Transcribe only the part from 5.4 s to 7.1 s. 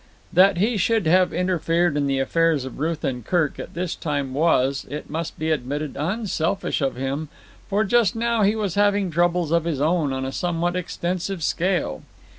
admitted, unselfish of